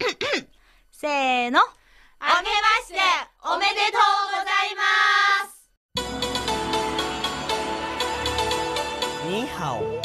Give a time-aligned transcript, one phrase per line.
[0.90, 1.60] せーの。
[2.22, 2.52] あけま
[2.86, 3.00] して
[3.42, 4.02] おめでとう
[4.36, 4.82] ございま
[5.48, 5.60] す
[9.26, 9.99] 你好，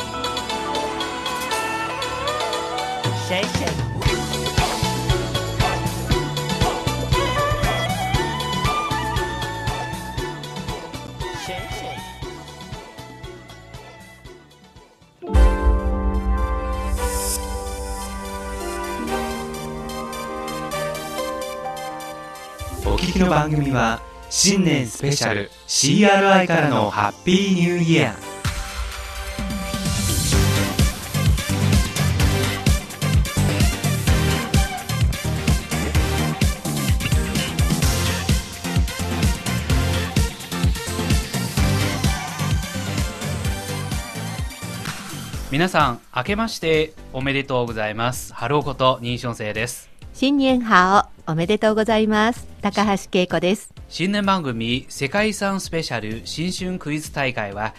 [23.15, 28.35] きの番組は新年スペシャル CRI からの Happy Newイヤー。
[45.49, 48.33] 皆さん明けましておめでとうございます。
[48.33, 49.89] ハローこと認証生です。
[50.13, 52.47] 新年好おめでとうございます。
[52.61, 53.73] 高橋恵子です。
[53.89, 57.73] 新年番組世界遺産スペシャル新春クイズ大会は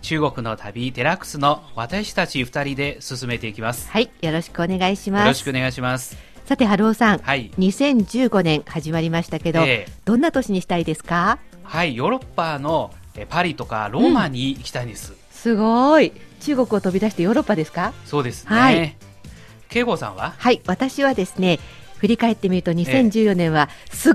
[0.00, 3.88] 中国の旅デラックスの私たち二人で進めていきます。
[3.88, 5.26] はいよろしくお願いしよます。
[5.28, 6.16] ろしくお願いします。
[6.44, 7.52] さて春尾さん、はい。
[7.56, 9.92] 2015年始まりましたけど、ええ。
[10.04, 11.38] どんな年にしたいですか？
[11.62, 16.12] はいヨーロッパのえパリとかローマに行きたいんです、すごい。
[16.40, 17.92] 中国を飛び出してヨーロッパですか？
[18.06, 18.96] そうですね、はい。
[19.68, 20.34] 慶吾さんは？
[20.36, 21.60] はい私はですね
[22.02, 24.14] 振り返ってみると2014年はすっ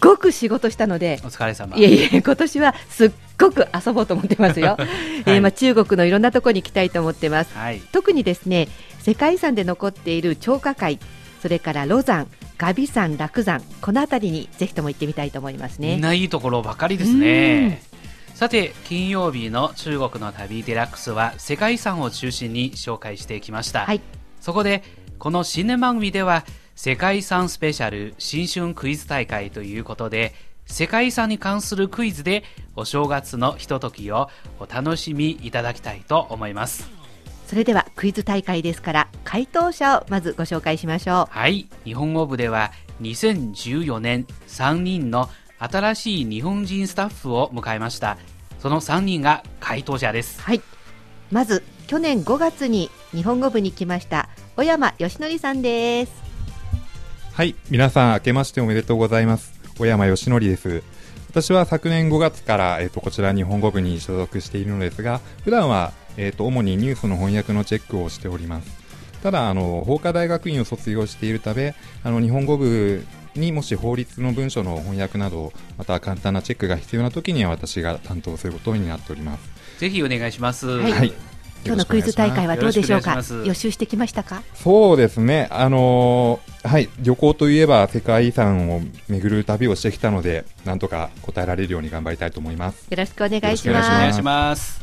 [0.00, 1.76] ごく仕事したので、お疲れ様。
[1.76, 4.76] いえいえ今年はすっごく遊ぼうと思ってますよ、
[5.24, 7.54] えーまあ、中国のいろんなところに行きたいと思ってます。
[7.54, 7.80] はい。
[7.92, 8.66] 特にですね
[8.98, 10.98] 世界遺産で残っている張家界
[11.40, 15.92] それからロザンガビ山楽山この辺りにぜひとも行ってみたいと思いますね。
[15.92, 17.80] みんないいところばかりですね。
[18.34, 24.00] さて金曜日の中国の旅デラックスは世界遺産を中心に紹介してきました、はい。
[24.40, 24.82] そこで
[25.20, 26.44] この新年番組では
[26.80, 30.32] 世界遺産スペシャル新春クイズ大会ということで
[30.64, 32.44] 世界遺産に関するクイズで
[32.76, 34.30] お正月のひとときを
[34.60, 36.88] お楽しみいただきたいと思います。
[37.48, 41.36] それではクイズ大会ですから回答者をまずご紹介しましょう。
[41.36, 42.70] はい日本語部では
[43.02, 45.28] 2014年3人の
[45.58, 48.18] 新しい日本人スタッフを迎えました。
[48.60, 50.40] その3人が回答者です。
[50.42, 50.62] はい。
[51.32, 56.27] まず去年5月に日本語部に来ました小山義則さんです
[57.38, 59.52] はい、皆さん明けましておめでとうございます。
[59.78, 60.82] 小山義則です。
[61.30, 68.68] 私は昨年5月から、えっとこちら日本語部に所属しているのですが、普段は、えっと主にニュースの翻訳のチェックをしております。
[69.22, 73.06] ただ、あの法科大学院を卒業しているため、あの日本語部
[73.36, 79.78] にもし法律の文書の翻訳など、また簡単なチェックが必要な時には私が担当することになっております。
[79.78, 80.66] ぜひお願いします。
[80.66, 81.12] はいはい。
[81.64, 83.22] 今日のクイズ大会はどうでしょうか？
[83.44, 84.42] 予習してきましたか？
[84.54, 92.86] そうですね、あのーはい、旅行といえば世界遺産を巡る旅をしてきたので、なんとか答えられるように頑張りたいと思います。
[92.90, 94.82] よろしくお願いしまお願いすします。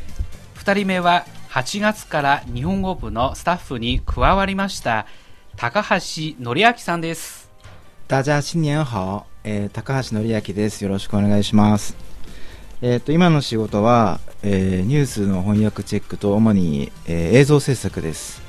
[0.54, 5.06] 二人目は8月から日本語部のスタッフに加わりました
[5.56, 7.50] 高橋則明さんです。
[8.08, 10.84] 大家新年好、えー高橋則明です。
[10.84, 11.96] よろしくお願いします。
[12.82, 18.42] えっ、と、今の仕事は、えーニュースの翻訳チェックと主に、えー映像制作です。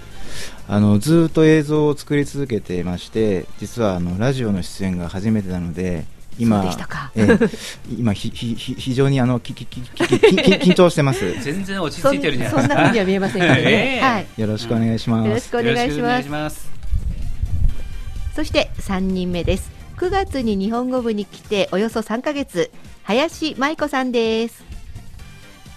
[0.69, 6.05] あの、ずーっと映像を作り続けていまして、実はあの、ラジオの出演が初めてなので、
[6.39, 11.21] 今、そうでしたかえー今ひ、ひ、ひ、非常にあの、き、き、き、き、き、き、緊張してます。
[11.41, 15.29] 全然落ち着いてるじゃないそんな風には見えませんけどね、 ええはいよろしくお願いします。
[15.29, 16.69] よろしくお願いしますいします。
[18.35, 22.71] そして3人目です9月に日本語部に来ておよそ3ヶ月
[23.07, 24.65] 林舞子さんです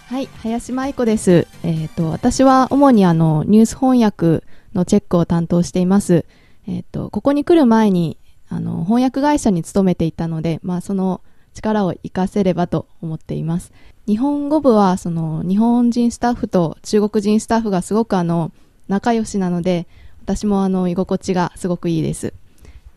[0.07, 1.45] はい、林舞子です。
[1.61, 6.25] えっ、と、私は主にあの、ニュース翻訳のチェックを担当しています。
[6.67, 8.17] えっ、と、ここに来る前に、
[8.47, 11.21] あの、翻訳会社に勤めていたので、まあ、その
[11.53, 13.71] 力を活かせればと思っています。
[14.07, 18.51] 日本語部は、その、日本人スタッフと中国人スタッフがすごくあの、
[18.87, 19.85] 仲良しなので、
[20.23, 22.33] 私もあの、居心地がすごくいいです。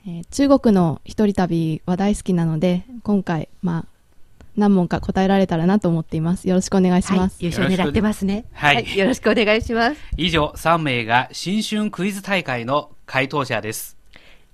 [0.06, 3.91] えー中国の一人旅は大好きなので、今回、まあ、
[4.56, 6.48] 何問か答えられたらなと思っています。
[6.48, 7.36] よろしくお願いします。
[7.42, 13.96] はい、優勝狙ってますねはいよろしくお願いします以上3名が新春クイズ大会の回答者です。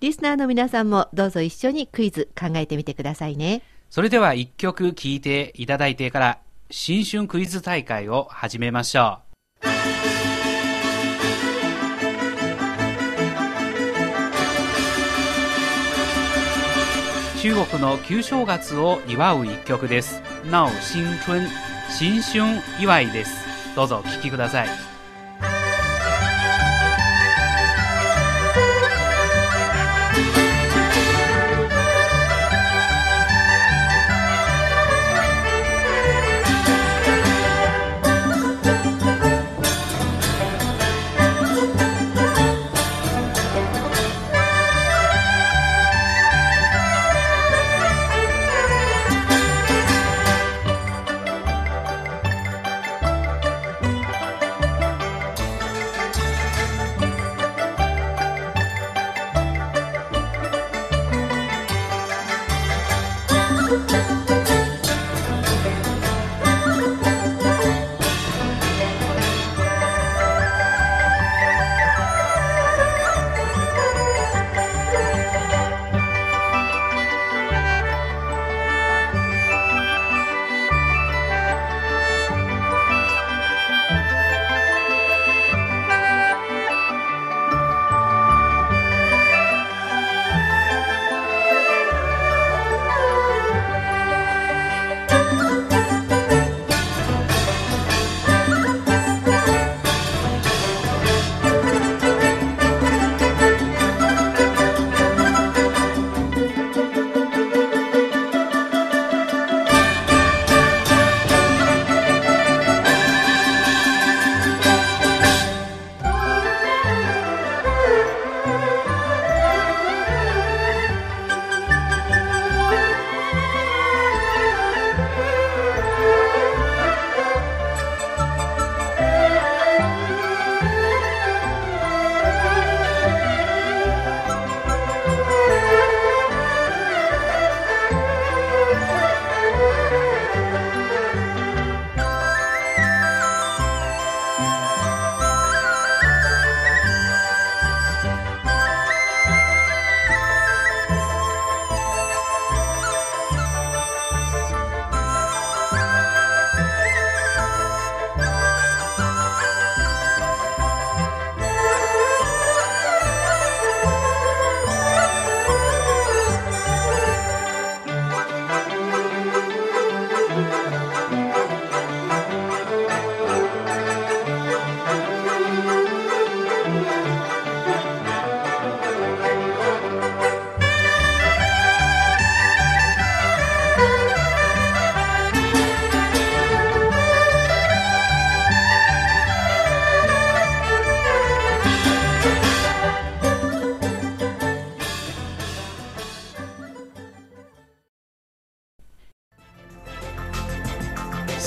[0.01, 6.39] リスナーの皆さんもどうぞ一緒にクイズ考えてみてくださいねそれでは1曲聴いていただいてから
[6.71, 9.21] 新春クイズ大会を始めましょ
[9.65, 9.98] う。
[17.41, 20.21] 中国の旧正月を祝う一曲です。
[20.51, 21.41] なお新春、
[21.89, 23.47] 新春祝いです。
[23.77, 24.98] どうぞお聴きください。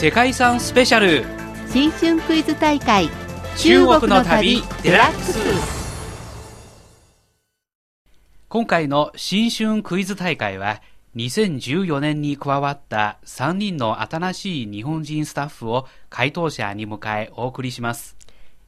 [0.01, 1.24] 世界遺産スペシャル。
[1.69, 3.07] 新春クイズ大会
[3.56, 5.38] 中国の旅デラックス。
[8.50, 10.81] 今回の新春クイズ大会は
[11.15, 18.18] 2014年に加わった3人の新しい日本人スタッフを回答者に迎えお送りします。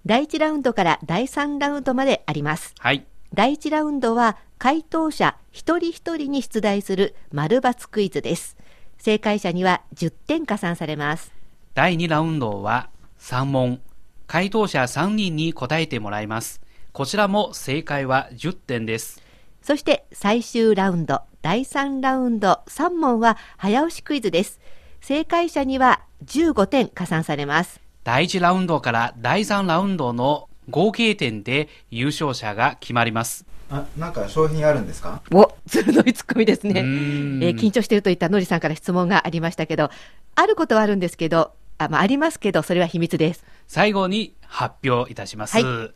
[0.05, 2.75] 第1ラウンドから第3ラウンドまであります。
[2.77, 3.07] はい。
[3.33, 8.55] 第1ラウンドは回答者一人一人に出題する丸×クイズです
[9.03, 11.33] 正解者には10点加算されます。
[11.73, 12.89] 第2ラウンドは
[13.19, 13.81] 3問。
[14.27, 16.61] 回答者3人に答えてもらいます。
[16.93, 19.21] こちらも正解は10点です。
[19.61, 24.61] そして最終ラウンド第3ラウンド3問は早押しクイズです。
[25.01, 27.81] 正解者には15点加算されます。
[28.05, 35.21] 第1ラウンドから第3ラウンドの合計点で優勝者が決まりますあなんか商品あるんですか？
[35.31, 36.81] お鋭いツッコミですね。
[36.81, 39.89] えー緊張しているといったのりさんから質問がありましたけど
[40.35, 43.43] あることはあるんですけどあ,、まあ、ありますけどそれは秘密です。
[43.67, 45.89] 最後に発表いたします、は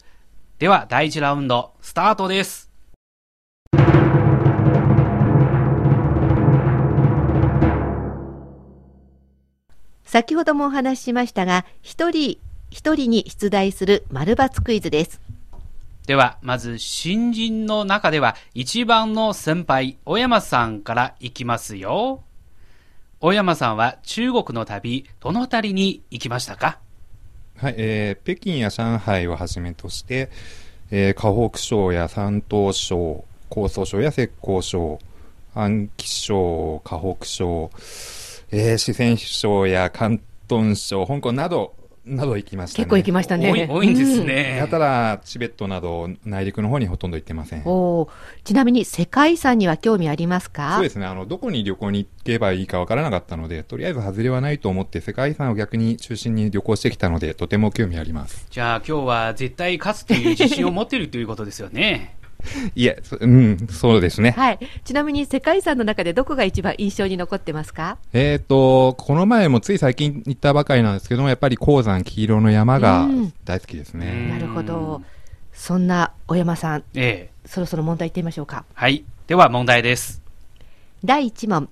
[0.58, 2.68] では第1ラウンドスタートです。
[10.04, 12.40] 先ほどもお話ししましたが一人
[12.72, 15.22] 一人に出題する丸×クイズです
[16.08, 22.24] ではまず新人の中では一番の先輩小山さんからいきますよ。
[23.20, 26.80] 小山さんは中国の旅どの辺りに行きましたか？
[27.58, 30.30] はい、えー北京や上海をはじめとして、
[30.92, 35.00] えー河北省や山東省、江蘇省や浙江省、
[35.56, 37.70] 安徽省、河北省、
[38.52, 41.74] えー四川省や広東省、香港など、
[42.16, 42.86] など行きましたね。
[42.86, 47.64] 結構行きましたね多い多いんですね、やたらチベットなど内陸の方にほとんど行ってません。
[48.44, 50.76] ちなみに世界遺産には興味ありますか？
[50.76, 51.06] そうですね。
[51.06, 58.48] あの、どこに旅行に行けばいいかわからなかったので、とりあえず外れはないと思って世界遺産を逆に中心に旅行してきたので、とても興味あります。
[58.50, 62.17] じゃあ今日は絶対勝つという自信を持っているということですよね
[62.76, 64.32] いえ、そうん、そうですね。
[64.32, 64.60] はい。
[64.84, 67.98] ちなみに世界遺産の中でどこが一番印象に残ってますか？
[68.14, 74.30] えっ、と、この前もつい最近行ったばかりなんですけども、やっぱり鉱山黄色の山がうん大好きですうんね。
[74.32, 75.02] なるほど。
[75.54, 78.66] そんな小山さん、ええそろそろ問題いってみましょうか。
[78.74, 80.22] はいでは問題です
[81.04, 81.70] 第1問。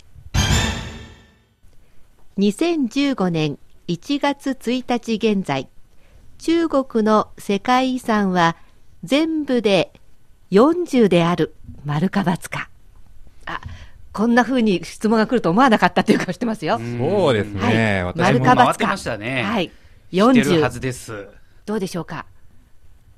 [2.38, 5.70] 2015年1月1日現在、
[6.38, 8.58] 中国の世界遺産は
[9.03, 9.94] 全部で
[10.52, 11.56] 40である。
[11.86, 12.70] 丸か×か。
[13.46, 13.62] あ、
[14.14, 16.80] こんな風に質問が来ると思わなかったという顔してますよ。
[16.80, 17.62] そうですね。
[17.62, 19.70] はい私も回ってましたねはい。
[19.70, 20.70] 知ってるは40。
[20.70, 21.28] ずです
[21.66, 22.25] どうでしょうか？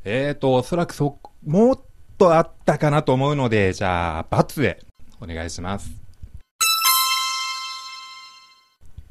[0.06, 1.80] えっ、と、おそらくそ、もっ
[2.18, 4.80] とあったかなと思うので、じゃあ、×で
[5.20, 5.92] お願いします。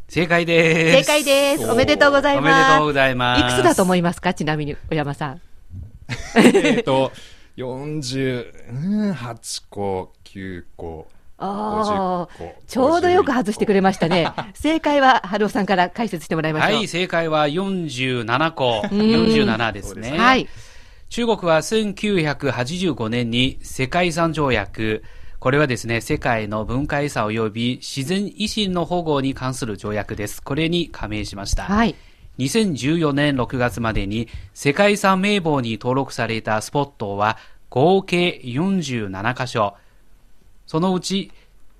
[0.08, 1.70] 正解です正解です。
[1.70, 3.54] おめでとうございおめでとうまございますす。
[3.54, 4.32] いくつだと思いますか？
[4.32, 5.40] ちなみに、小山さん。
[6.36, 7.12] えっと、
[7.56, 11.08] 40、うん8個、9個、
[11.38, 12.62] ああ50個。
[12.66, 14.30] ちょうどよく外してくれましたね。
[14.54, 16.76] 正解は、春尾さんから解説してもらいましょう。
[16.76, 18.82] はい、正解は47個。
[18.82, 20.18] ん47ですね。
[20.18, 20.48] はい。
[21.08, 25.04] 中国は1985年に世界遺産条約、
[25.38, 30.42] これはですね、世界の文化遺産及び自然維新の保護に関する条約です。
[30.42, 31.64] これに加盟しました。
[31.64, 31.94] はい。
[32.38, 37.38] 2014年6月までに世界遺産名簿に登録されたスポットは
[37.70, 39.74] 合計47カ所。
[40.66, 41.30] そのうち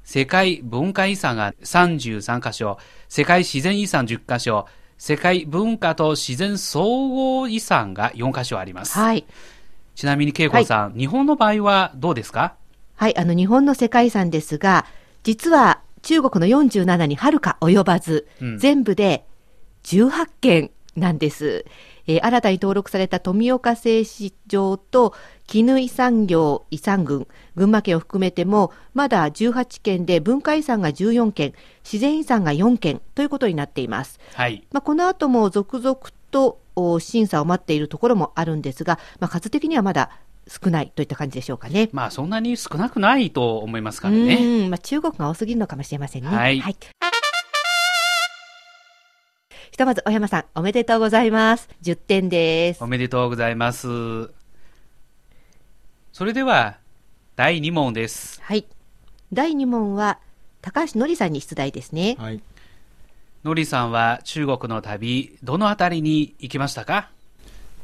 [0.04, 4.66] 世界文化遺産が33カ所、世界自然遺産10カ所、
[4.98, 8.96] 世界文化と自然総合遺産が4カ所あります。
[8.96, 9.26] はい。
[9.96, 12.54] ちなみに恵子さん、日本の場合はどうですか？
[12.94, 13.18] はい。
[13.18, 14.86] あの、日本の世界遺産ですが、
[15.24, 19.24] 実は中国の47にはるか及ばず、うん全部で
[19.86, 21.64] 18件なんです。
[22.06, 25.12] えー新たに登録された富岡製糸場と
[25.46, 27.26] 絹遺産業遺産群、
[27.56, 31.52] 群馬県を含めても、まだ18件で文化遺産が14件、
[31.84, 34.20] 自然遺産が4件ということになっています。
[34.34, 34.66] はい。
[34.72, 35.98] まあ、この後も続々
[36.30, 40.10] とお審査を待っているところもあるんですが、まあ、数的にはまだ
[40.48, 41.88] 少ないといった感じでしょうかね。
[41.92, 44.68] まあそんなに少なくないと思いますうからね。
[44.68, 46.28] まあ、中国が多すぎるのかもしれませんね。
[46.28, 46.60] はい
[49.76, 51.68] ひとまず、小山さん、おめでとうございます。
[51.82, 52.86] 10点ですお。
[52.86, 54.30] めでとうございます。
[56.14, 56.78] それでは、
[57.36, 58.40] 第2問です。
[58.40, 58.64] はい。
[59.34, 60.18] 第2問は、
[60.62, 62.16] 高橋のりさんに出題ですね。
[62.18, 62.40] はい。
[63.44, 67.10] のりさんは中国の旅、どのあたりに行きましたか？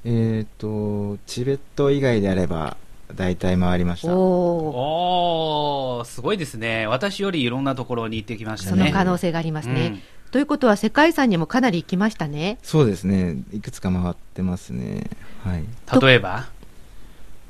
[0.06, 2.78] えっ、と、チベット以外であれば、
[3.14, 4.16] 大体回りました。
[4.16, 6.86] おー、おー、すごいですね。
[6.86, 8.78] 私よりいろんなところに行ってきましたね。
[8.78, 9.86] その可能性がありますね。
[9.88, 12.58] うんということは世界遺産にもかなり行きましたね。
[12.62, 13.36] そうですね。
[13.52, 15.08] いくつか回ってますね。
[15.44, 15.64] はい。
[16.00, 16.46] 例えば？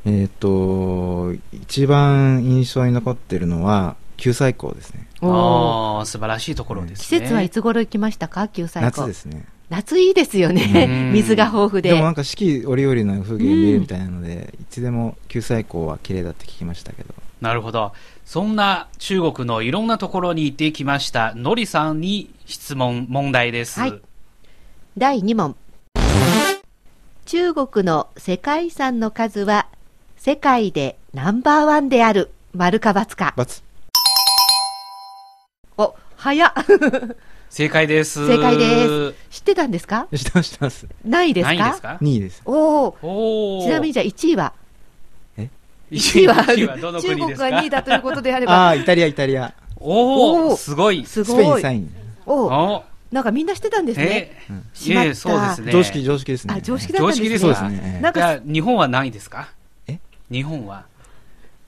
[0.04, 5.06] えっ、と、一番印象に残ってるのは、九西港ですね。
[5.20, 7.20] ああ、素晴らしいところですね。
[7.20, 8.48] 季節はいつ頃行きましたか？
[8.48, 8.84] 九西湖。
[8.84, 9.46] 夏ですね。
[9.70, 10.86] 夏いいですようね。
[10.86, 11.90] ん 水が豊富で。
[11.90, 17.14] でもなんか四季折々の風景が見えるみたいなので、いつでも九西港は綺麗だって聞きましたけど。
[17.42, 17.92] なるほど。
[18.24, 23.80] そんな中国のいろんなところに行ってきました、のりさんに質問、問題です。
[23.80, 24.00] はい
[24.96, 25.56] 第2問。
[27.24, 29.66] 中国の世界遺産の数は
[30.16, 32.30] 世界でナンバーワンである。
[32.54, 33.32] 丸か×か。
[33.36, 33.62] バツ。
[35.78, 36.52] お、早っ。
[37.48, 38.26] 正解です。
[38.26, 39.14] 正解です。
[39.30, 40.06] 知ってたんですか？
[40.14, 40.86] 知ってます、知ってます。
[41.04, 41.54] 何位ですか？
[41.70, 42.42] ですか？2位です。
[42.44, 43.62] おお。
[43.64, 44.52] ちなみにじゃあ1位は？
[45.92, 48.52] 1位は1位はどの中国が国ですか？2位だということであれば。
[48.52, 49.54] ああ、イタリア、イタリア。
[49.76, 51.04] おおすごい。
[51.04, 51.62] すスペインごい。
[51.62, 51.88] 3位。
[52.26, 54.32] おおなんかみんな知ってたんですね。
[54.72, 55.72] そうですね。
[55.72, 56.54] 常識、常識ですね。
[56.56, 57.28] あ、常識だったんですね。
[57.28, 58.00] 常識ですそうですね。
[58.00, 59.50] なんか日本は何位ですか？
[59.86, 59.98] え？
[60.30, 60.86] 日本は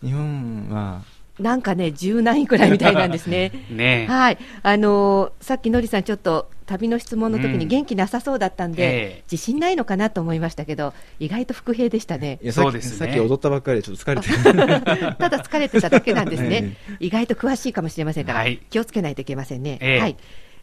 [0.03, 1.03] 日本は、
[1.39, 3.51] なんかね、10何位くらいみたいなんですね。
[3.69, 4.07] ねえ。
[4.07, 4.39] はい。
[4.63, 12.39] あのーさっきのりさんちょっと旅の質問の時うんに元気なさそうだったんで、ええ自信ないのかなと思いましたけど、意外と不平でしたね。
[12.41, 15.17] いやさっきそうですねさっき踊ったばっかりでちょっと疲れてる。
[15.19, 16.77] ただ疲れてただけなんです えね。
[17.01, 19.79] 意外と詳しいかもしれませんから、はい気をつけないといけませんね。
[19.81, 20.17] ええはい。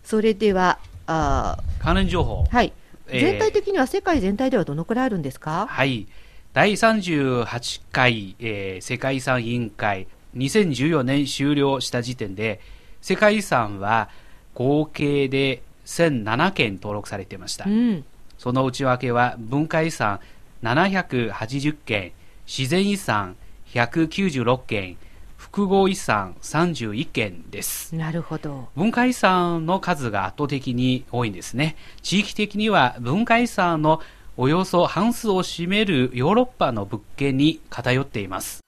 [0.05, 2.55] それでは、あ関連情報ー。
[2.55, 2.71] はい。
[3.09, 5.67] ええ全体的には世界全体ではどのくらいあるんですか？
[5.69, 6.07] はい。
[6.53, 12.59] 第38回、えー世界遺産委員会、2014年終了した時点で、
[13.01, 14.09] 世界遺産は
[14.53, 17.65] 合計で1007件登録されていました。
[17.65, 18.05] うん。
[18.37, 20.19] その内訳は文化遺産
[20.63, 22.11] 780件、
[22.47, 23.35] 自然遺産
[23.73, 24.97] 196件、
[25.37, 27.95] 複合遺産31件です。
[27.95, 28.69] なるほど。
[28.75, 31.75] 文化遺産の数が圧倒的に多いんですね。
[32.01, 34.01] 地域的には文化遺産の
[34.37, 38.61] およそ半数を占めるヨーロッパの物件に偏っています。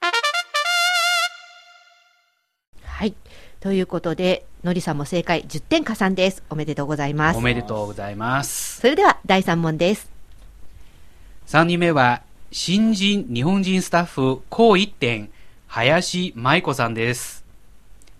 [3.63, 6.43] ということで、のりさんも正解10点加算です。
[6.49, 7.39] おめでとうございますお。
[7.39, 8.81] めでとうございます。
[8.81, 10.11] それでは第3問です。
[11.47, 15.29] 3人目は新人日本人スタッフ高一点
[15.67, 17.45] 林舞子さんです。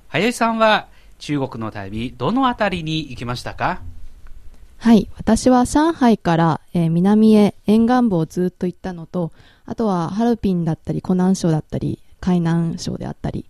[0.07, 0.87] 林さんは
[1.19, 3.81] 中国の旅どのあたりに行きましたか？
[4.77, 5.09] はい。
[5.17, 9.33] 私は上海から、えー南へ沿岸部をずっと行ったのと、
[9.65, 13.45] あとはハルピンだったり、湖南省だったり、海南省であったり、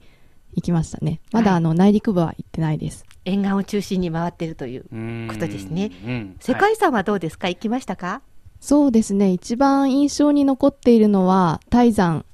[0.56, 1.20] 行きましたね。
[1.32, 3.06] まだ、はいあの、内陸部は行ってないです。
[3.26, 4.84] 沿岸を中心に回っているという。
[5.28, 7.48] ことですねうん世界遺産はどうですか？
[7.50, 8.22] 行きましたか？
[8.60, 9.32] そうですね。
[9.32, 12.26] 一番印象に残っているのは、泰山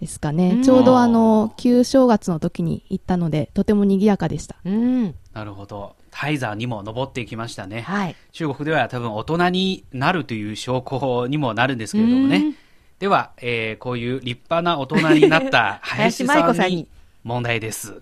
[0.00, 0.36] ですかうん。
[0.36, 4.56] ねちょうどあの、旧正月の時に行ったので、とても賑やかでした。
[4.64, 5.14] うん。
[5.32, 5.96] なるほど。
[6.10, 7.82] 泰山にも登っていきましたね。
[7.82, 8.16] はい。
[8.32, 12.54] 中国では多分大人になるという証拠にもなるんですけれどもうんね。
[12.98, 16.88] では、えーこういう立派な大人になった林林舞子さんにさんに
[17.28, 18.00] 問題です。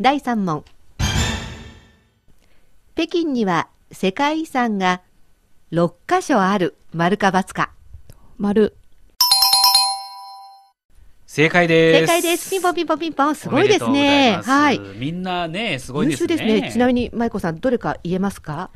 [0.00, 0.64] 第3問。
[2.94, 5.02] 北京には世界遺産が
[5.72, 6.76] 6カ所ある。
[6.92, 7.72] 丸か×か。
[8.38, 8.76] 丸。
[11.26, 12.00] 正解です。
[12.02, 12.50] 正解です。
[12.50, 13.34] ピンポンピンポンピンポン。
[13.34, 13.86] すごいですね。
[13.88, 14.94] おめでとうござはいいます。
[14.98, 16.28] みんなね、すごい優ですね。
[16.28, 16.72] 秀ですね。
[16.72, 18.70] ちなみに、舞子さん、どれか言えますか？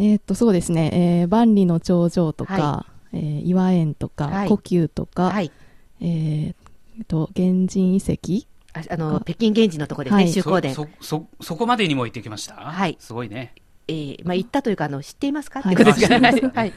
[0.00, 0.90] えーっと、そうですね。
[0.92, 5.52] えー万里の長城とか、はえー岩園とか、はい故宮とか、はい。
[6.00, 10.74] えーっと、原人遺跡ああの、北京現地のところですね、はい周公殿。
[10.74, 12.54] そ、そ、そこまでにも行ってきました？
[12.54, 13.54] はいすごいね。
[13.88, 15.60] えー、まあ、言ったというか、あの、知っていますか？
[15.60, 16.72] ってはいことですから、あ知ってますはい。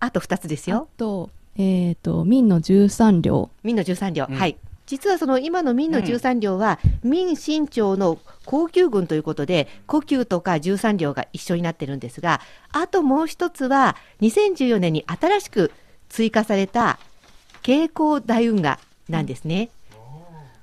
[0.00, 0.88] あと2つですあよ。
[0.96, 3.50] と、えーっと、明の十三両。
[3.62, 4.26] 明の13両。
[4.28, 4.56] うんはい。
[4.84, 12.40] 実はその今の明の13両は、明清朝の高級軍ということで、故宮とか13両が一緒になってるんですが、
[12.72, 15.70] あともう一つは、2014年に新しく
[16.08, 16.98] 追加された
[17.62, 19.70] 蛍光大運河なんですね。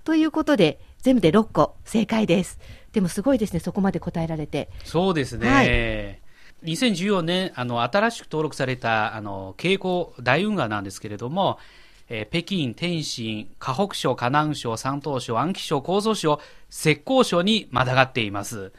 [0.04, 2.60] ということで、全部で6個正解です。
[2.92, 4.70] でもすごいですね、そこまで答えられて。
[4.84, 5.48] そうですね。
[5.50, 6.30] はい
[6.64, 11.58] 2014年、あの、新しく登録された、あの、傾向大運河なんですけれども、
[12.10, 18.74] えー北京、天津、河北省、河南省、山東省、安徽省、江蘇省、浙江省にまたがっています。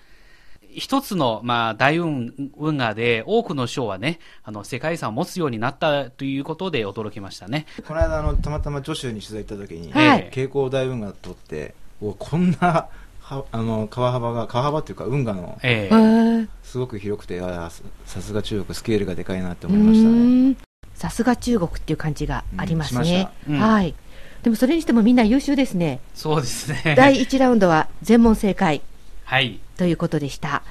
[0.74, 7.66] 一つの、まあ、大運運河で多くの省はね、あの、世界遺産を持つようになったということで驚きましたね。
[7.87, 12.88] この間あのたまたま女州に取材行った時に、はいえ蛍光大運河通っておこんな
[13.20, 20.56] はあの川幅が川幅っていうか運河のえーすごく広くてあささすが中国スケールがでかいなって思いましたねうーん
[20.94, 23.26] さすが中国っていう感じがありますうんしし。
[23.48, 23.94] うんはい。
[24.42, 26.00] でもそれにしてもみんな優秀ですね。
[26.14, 26.94] そうですね。
[26.96, 28.83] 第1ラウンドは全問正解
[29.30, 29.60] はい。
[29.76, 30.64] ということでした。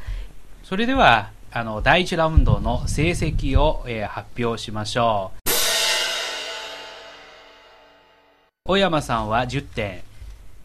[0.65, 5.49] それでは、あの第1ラウンドの成績を、えー発表しましょう
[8.65, 10.01] 小山さんは10点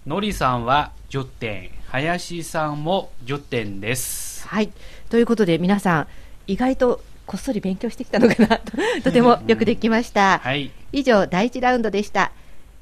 [0.09, 4.72] のりさんは10点林さんも10点ですはい。
[5.09, 6.09] ということで皆さん、
[6.48, 8.72] 意外とこっそり勉強してきたのかなと、
[9.04, 10.40] とてもよくできました。
[10.42, 12.33] はい以上、第1ラウンドでした。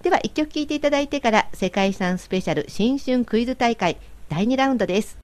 [0.03, 3.99] では、一曲聴いていただいてから、世界遺産スペシャル新春クイズ大会
[4.35, 5.19] 第2ラウンドです。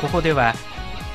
[0.00, 0.52] ここでは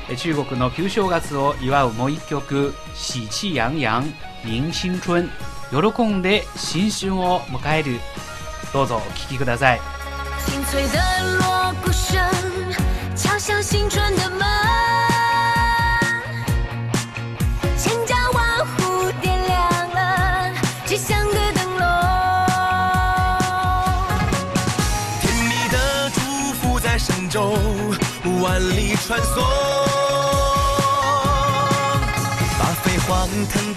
[0.08, 4.02] え中国の旧正月を祝うもう一曲「喜气洋洋
[4.42, 5.28] 迎新春」
[5.70, 8.00] 喜んで新春を迎える。
[8.72, 9.80] どうぞお聴きください。
[10.46, 10.98] 清脆的
[11.42, 12.18] 锣鼓声
[13.14, 14.67] 敲响新春的门，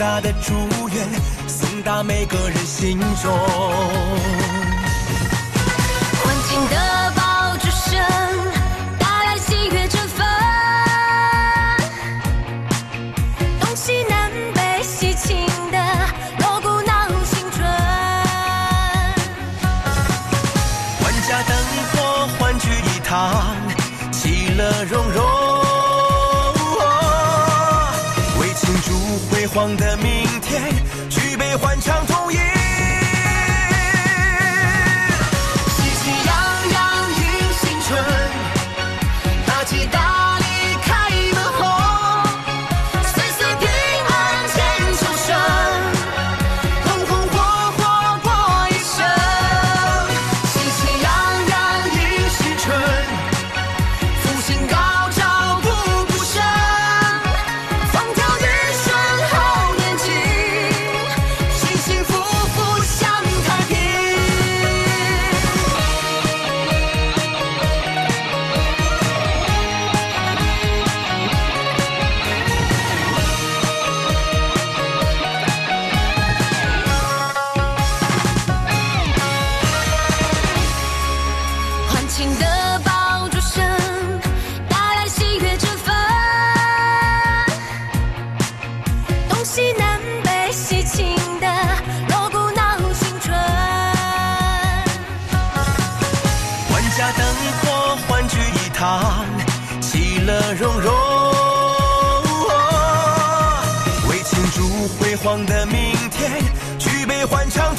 [0.02, 0.52] 大的祝
[0.90, 1.08] 愿
[1.48, 3.32] 送达每个人心中。
[6.24, 6.91] 欢庆的
[29.52, 30.91] 辉煌的明天，
[98.82, 99.26] 聚一堂，
[99.80, 100.92] 其乐融融。
[104.10, 106.42] 为庆祝辉煌的明天，
[106.80, 107.76] 举杯欢唱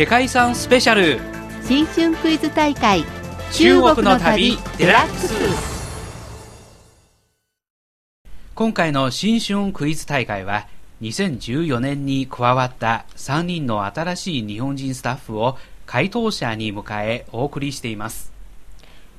[0.00, 1.20] 世界遺産スペシャル
[1.62, 3.04] 新春クイズ大会
[3.52, 5.34] 中国の旅デラックス
[8.54, 10.68] 今回の新春クイズ大会は
[11.02, 18.32] 2014年に加わった3人の新しい日本人スタッフを回答者に迎えお送りしています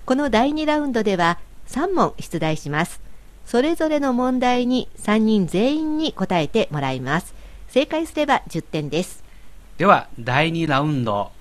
[0.07, 3.01] この第2ラウンドでは3問出題します。
[3.45, 7.35] それぞれの問題に3人全員に答えてもらいます。
[7.67, 9.30] 正解すれば10点です。
[9.77, 11.31] では第2ラウンド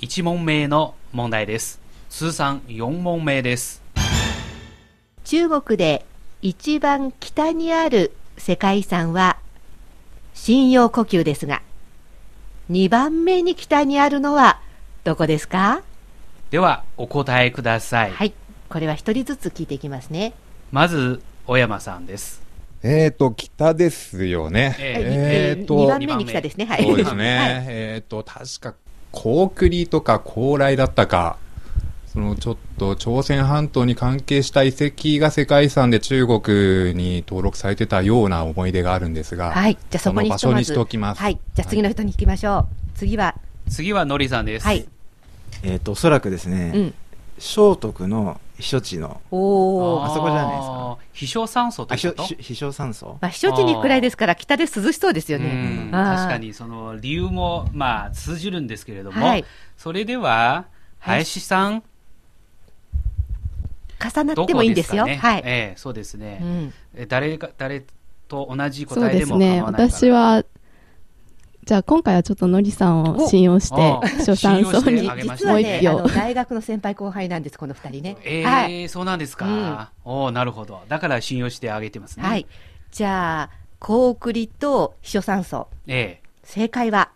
[0.00, 3.82] 1問目の問題です通算4問目です
[5.24, 6.04] 中国で
[6.40, 9.36] 一番北にある世界遺産は
[10.32, 11.60] 信用呼吸ですが、
[12.70, 14.60] 2番目に北にあるのは
[15.02, 15.82] どこですか？
[16.50, 18.32] ではお答えください、はい。
[18.68, 20.32] これは一人ずつ聞いていきますね。
[20.70, 22.40] まず小山さんです
[22.82, 24.76] えーと、北ですよね。
[24.78, 26.64] ええーと2番目に来たですね。
[26.64, 26.84] はい。
[26.84, 27.38] そうですね。
[27.38, 28.74] はいえっ、と、確か、
[29.12, 31.38] 高栗とか高麗だったか、
[32.06, 39.74] そのちょっと朝鮮半島に関係した遺跡が世界遺産で中国に登録されてたような思い出があるんですが、はい。
[39.74, 41.20] じゃあそこにの場所にしておきます。
[41.20, 41.38] はい。
[41.54, 42.66] じゃあ次の人に行きましょう。
[42.96, 43.34] 次は、
[43.68, 44.88] 次はのりさんです、はい。
[45.62, 46.94] えっ、と、おそらくですね、うん。
[47.38, 50.04] 聖徳の避暑地の、おお。
[50.04, 50.98] あそこじゃないですか。
[51.14, 52.22] 避暑酸素とあ、いうこと？
[52.24, 55.88] 避暑酸素まあ、避暑地に行くくらいですから、北で涼しそうですようね。
[55.92, 59.44] 確かにその理由もまあ通じるんですけれども、はい
[59.76, 60.66] それでは
[60.98, 61.84] 林さん、
[64.00, 65.04] 重なってもいいんですよ。
[65.04, 65.16] かね？
[65.16, 65.42] はい。
[65.44, 66.74] ええそうですね、うん。
[66.96, 67.84] え誰が誰
[68.26, 69.62] と同じ答えでも構ですね。
[69.62, 70.44] わないから私は、
[71.68, 75.82] じゃあ今回はちょっとのりさんを信用してお、初酸素信用しに実はね。
[76.16, 78.16] 大学の先輩後輩なんです、この二人ね。
[78.24, 78.88] ええはい。
[78.88, 80.80] そうなんですか、おおなるほど。
[80.88, 82.26] だから信用してあげてますね。
[82.26, 82.46] はい。
[82.90, 83.50] じゃあ、
[83.80, 85.68] 高送りと秘書酸素。
[85.86, 86.28] ええ。
[86.42, 87.10] 正解は、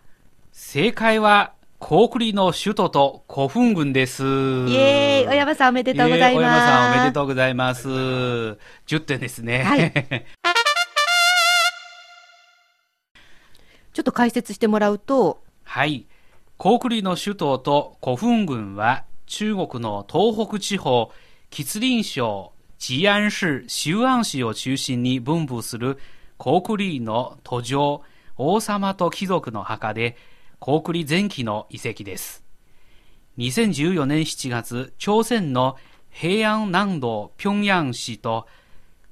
[0.51, 4.21] 正解はコークリの首都と古墳群です。
[4.21, 5.27] イエーイ。
[5.29, 6.29] 小山さんおめでとうございます。
[6.29, 7.89] ええ小山さんおめでとうございます。
[7.89, 8.57] 10
[8.99, 9.63] 点ですね。
[9.63, 9.91] はい
[13.93, 16.07] ちょっと解説してもらうと、はい。
[16.57, 21.11] コークリの首都と古墳群は中国の東北地方、
[21.49, 25.97] 吉林省、吉安市、周安市を中心に分布する
[26.37, 28.01] コークリの途上、
[28.37, 30.17] 王様と貴族の墓で、
[30.59, 32.43] コークリ前期の遺跡です。
[33.37, 35.77] 2014年7月、朝鮮の
[36.09, 38.47] 平安南道平壌市と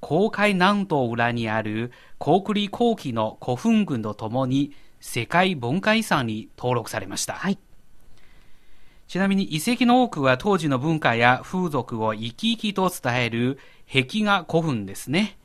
[0.01, 7.33] 公海南道裏にあるコークリ後期の古墳群とともに世界文化遺産に登録されました。
[7.33, 7.57] はい。
[9.07, 15.37] ちなみに遺跡の多くは当時の文化や風俗を生き生きと伝える壁画古墳ですね。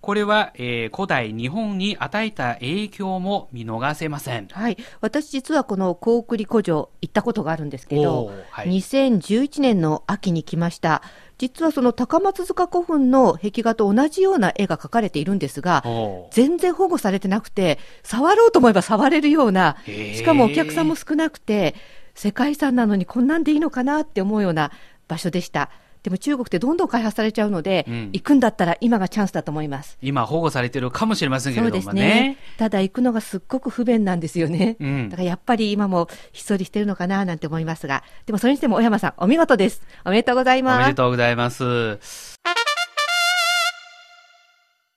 [0.00, 4.46] これは、えー古代日本に与えた影響も見逃せません。
[4.46, 4.76] はい。
[5.00, 11.02] 私実はこの高栗古城行ったことがあるんですけど、はい2011年の秋に来ました。
[11.38, 15.84] 実はその高松塚古墳の壁画と同じような絵が描かれているんですが、
[16.32, 21.76] 全然保護されてなくて、触ろうと思えば 触れるような、しかもお客さんも少なくて、
[22.14, 24.72] 世界遺産なのにこんなんでいいのかなって思うような
[25.06, 25.70] 場所でした。
[26.08, 29.98] でも中国ってどんどん開発されちゃうので、うん行くんだったら今がチャンスだと思います。
[30.00, 32.02] 今保護されてるかもしれませんけれどもね。
[32.02, 32.36] ね。
[32.56, 34.78] ただ行くのがすっごく不便なんですよね。
[34.80, 39.82] うんだからやっぱり今もひっそりしてるのかななんて思いますが、でもそれにしても小山さんお見事です。
[40.06, 40.78] おめでとうございおます。
[40.80, 41.98] めでとうございます。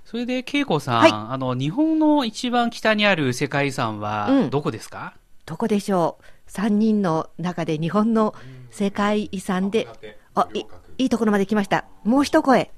[0.05, 5.13] それで、恵子さん、はいあの、日本の一番北にある世界遺産うはんどこですか、
[5.45, 6.23] どこでしょう？
[6.47, 8.35] 三人の中で日本の
[8.71, 9.87] 世界遺産で、
[10.35, 10.63] あ、い
[10.97, 11.85] いいところまで来ました。
[12.03, 12.71] もう一声。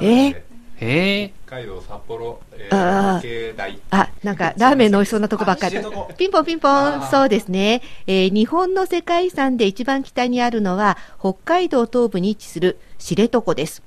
[0.00, 0.48] えー
[0.80, 6.04] へえ北海道札幌、えあーあ、なんか、ラーメンの美味しそうなとこばっかりあ知床。
[6.14, 7.02] ピンポンピンポン。
[7.10, 7.82] そうですね。
[8.06, 13.82] えー日本の世界遺産で一番北にあるのは、北海道東部に位置する知床です。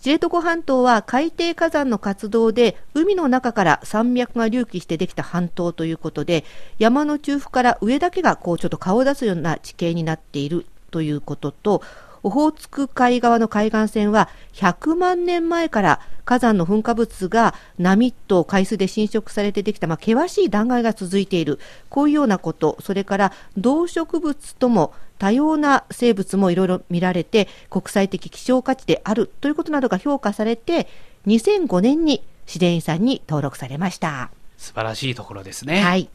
[0.00, 6.44] 知床半島は海底火山の活動で海の中から山脈が隆起してできた半島ということで
[6.78, 11.82] 山の中腹から上だけがこうちょっと顔を出すような地形になっているということと
[12.22, 30.88] オホーツク海側の海岸線は100万年前から火山の噴火物が波と海水で浸食されてできた、まあ、険しい断崖が続いているこういうようなことそれから動植物とも多様な生物もいろいろ見られて国際的希少価値であるということなどが評価されて
[31.26, 34.30] 2005年に自然遺産に登録されました。
[34.56, 35.80] 素晴らしいところですね。
[35.80, 36.08] はい。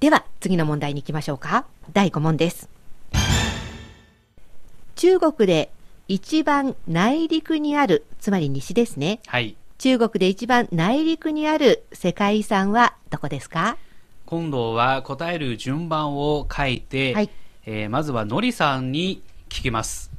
[0.00, 1.66] では、次の問題に行きましょうか。
[1.92, 2.79] 第5問です。
[5.00, 5.70] 中国で
[6.08, 9.20] 一番内陸にある、つまり西ですね。
[9.26, 9.56] はい。
[9.78, 13.78] 中国で一番内陸にある世界遺産はどこですか？
[14.26, 17.30] 今度は答える順番を書いて、はい
[17.64, 20.10] えーまずはのりさんに聞きます。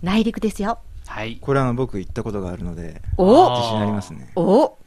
[0.00, 0.78] 内陸ですよ。
[1.06, 1.36] はい。
[1.38, 4.32] これは僕行ったことがあるので、お自信ありますね。
[4.36, 4.78] お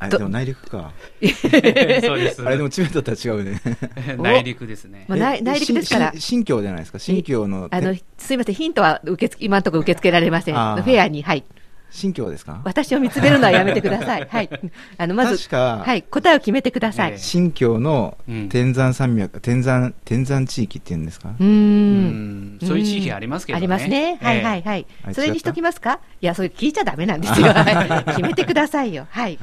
[0.00, 0.92] あでも内陸か。
[1.20, 2.42] そうです。
[2.42, 3.60] あれでもチベットとは違うね。
[4.18, 5.04] 内陸ですね。
[5.06, 6.98] まあ内陸ですからし新疆じゃないですか。
[6.98, 10.54] 新疆の、あの、すいません、ヒントは受け付け、今のところ受け付けられません。
[10.54, 11.44] フェアに、はい。
[11.90, 12.60] 新疆ですか？
[12.64, 14.26] 私を見つめるのはやめてください。
[14.30, 14.48] はい。
[14.98, 17.12] あの、まず、はい、答えを決めてください。
[17.12, 21.34] ええ新疆のうん天山山脈、天山、天山地域っていうんですか？
[21.38, 23.58] うんんそういう地域ありますけどね。
[23.58, 24.18] ありますね。
[24.22, 24.62] はいはいい。
[24.62, 25.14] はいあ。
[25.14, 26.00] それにしときますか？
[26.20, 27.48] いや、それ聞いちゃダメなんですよ。
[27.52, 29.06] はい決めてくださいよ。
[29.10, 29.38] はい。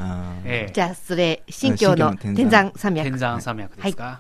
[0.74, 3.10] じゃあ、それ、新疆の新疆の天山山脈。
[3.10, 4.20] 天山山脈ですか？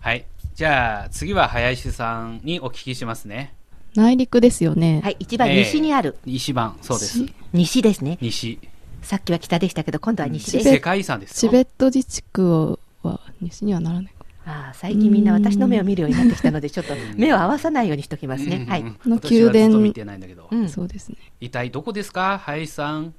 [0.00, 0.24] はい。
[0.54, 3.54] じゃあ、次は林さんにお聞きしますね。
[3.94, 5.00] 内陸ですよね。
[5.02, 6.16] はい、一番西にある。
[6.24, 7.24] 西番、そうです。
[7.52, 8.18] 西ですね。
[8.20, 8.58] 西。
[9.02, 10.58] さっきは北でしたけど、今度は西です。
[10.58, 11.50] チベ世界遺産ですよ。
[11.50, 14.24] チベット自治区をは西にはならないか。
[14.46, 18.66] ああ最近みんな私の目を見るようになってきたので、ちょっと目を合わさないようにしときますね。
[18.68, 18.80] はい。
[18.80, 20.48] うんの宮殿と見てないんだけど。
[20.50, 20.68] うん。
[20.68, 21.16] そうですね。
[21.40, 22.38] 一体どこですか？
[22.38, 23.14] 林さん。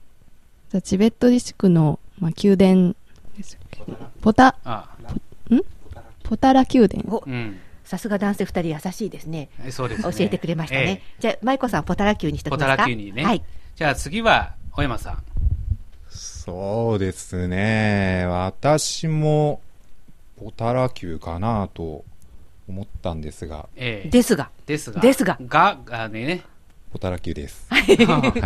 [0.72, 2.96] じゃあチベット自治区の、まあ、宮殿
[3.38, 3.60] ですよ
[4.22, 4.96] ポタ、あ、
[6.24, 7.04] ポタラ宮殿。
[7.08, 7.60] おうん。
[7.86, 9.50] さすが男性二人優しいですね。
[9.64, 10.14] えそうですね。
[10.14, 11.04] 教えてくれましたね。
[11.04, 13.24] えじゃあ、舞子さん、ポタラ級にしとえポタきますかラ級にね。
[13.24, 13.44] はい。
[13.76, 15.24] じゃあ次は、小山さん。
[16.10, 18.26] そうですね。
[18.28, 19.62] 私も、
[20.38, 22.04] ポタラ級かなと
[22.68, 25.00] 思ったんですが、ええですが、ですが。
[25.00, 26.44] ですがが、がね、
[26.92, 27.68] ポタラ級です。
[27.70, 27.80] は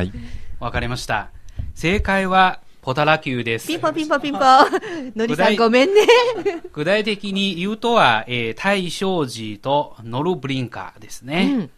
[0.03, 0.11] い。
[0.59, 1.29] わかりました。
[1.75, 3.67] 正解は、ポタラ級です。
[3.67, 4.41] ピンポンピンポンピンポン。
[5.15, 6.01] のりさんごめんね。
[6.73, 11.51] 具体的に言うとは、えー、大正寺とノルブリンカですね。
[11.53, 11.69] うん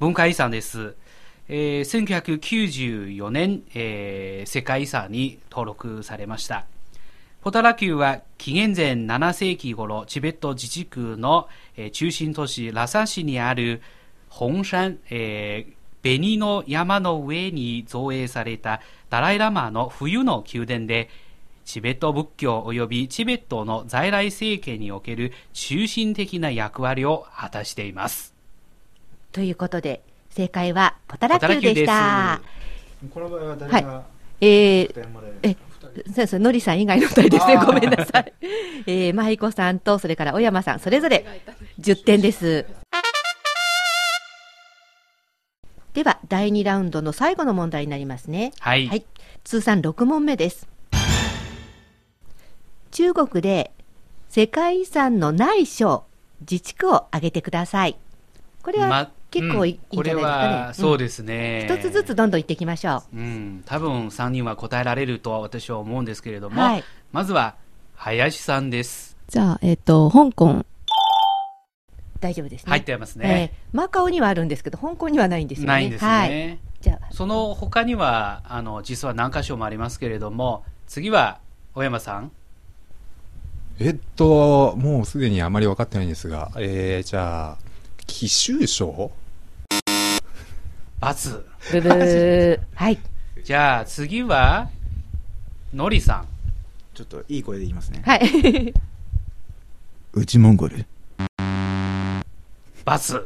[0.00, 0.96] 文化遺産です。
[1.48, 6.66] えー、1994年、えー世界遺産に登録されました。
[7.40, 13.80] ポタラ宮は紀元前7世紀頃、チベット自治区の、えー中心都市ラサ市にある
[14.28, 21.10] 本山、えー紅の山の上に造営されたダライラマの冬の宮殿で、
[21.64, 28.34] チベット仏教及びチベットの在来政権における中心的な役割を果たしています。
[29.32, 32.40] ということで、正解はポタラ級でした。
[33.12, 34.02] この場合は誰はいが
[34.40, 35.56] えー、
[36.14, 37.56] そうそう、のりさん以外の二人ですね。
[37.56, 38.32] ごめんなさい。
[38.86, 41.26] えー、舞子さんと、それから小山さん、それぞれ
[41.80, 42.64] 10点です。
[45.94, 48.52] では、第2ラウンドの最後の問題になりますね。
[48.60, 48.86] はい。
[48.86, 49.04] はい。
[49.42, 50.68] 通算6問目です。
[52.92, 53.72] 中国で
[54.28, 56.04] 世界遺産のない省、
[56.42, 57.96] 自治区を挙げてください。
[58.62, 60.44] これはま結構い,、うんいんじゃないですかね。
[60.44, 61.68] これは、そうでですね。
[61.68, 66.50] 一つずつどんどん言っていきましょうん、多分3人は答えられるとは私は思うんですけれどう。
[66.50, 66.84] も、はい。
[67.10, 67.56] まずは
[67.94, 69.16] 林さんです。
[69.28, 70.64] じゃあ、えっ、と、香港。
[72.20, 72.70] 大丈夫ですね。
[72.70, 73.50] 入ってますね。
[73.52, 75.66] えーマカオにはあるんですけど、香港にはないんですよね。
[75.68, 76.10] ないんですね。
[76.10, 76.58] はい。
[76.80, 81.38] じゃあ、その他には、あの、実は何箇所もありますけれども、次は、
[81.74, 82.32] 小山さん。
[83.78, 87.58] えっと、もうすでにあまり分かってないんですが、えー、じゃあ、
[88.06, 89.12] 奇襲賞
[91.00, 91.42] ×。
[91.72, 92.60] ブブー。
[92.74, 92.98] はい。
[93.44, 94.68] じゃあ次は、
[95.72, 96.26] のりさん。
[96.92, 98.02] ちょっといい声で言いますね。
[98.04, 98.74] はい。
[100.12, 100.76] 内モンゴル。
[100.78, 100.84] ×？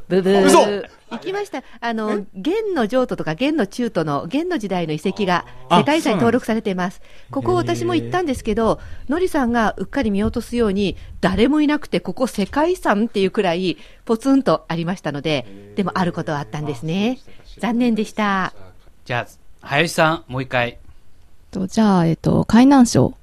[0.09, 0.85] ブブ嘘ー。
[1.11, 1.63] 行きました。
[1.81, 7.01] あの、元の譲渡とか元の中途の元の時代の遺跡があ世界遺産に登録されています。
[7.31, 17.19] ここ私も行ったんですけど、のりさんがうっかり見落とすように、誰もいなくて、ここ世界遺産っていうくらいポツンとありましたので、でもあることはあったんですね。
[17.59, 18.53] 残念でした。
[19.05, 20.79] じゃあ、林さん、もう一回。
[21.51, 23.15] とじゃあ、えっ、と、海南省。